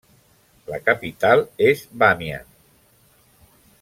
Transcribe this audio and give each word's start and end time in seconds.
La 0.69 0.79
capital 0.87 1.43
és 1.67 1.85
Bamian. 2.05 2.49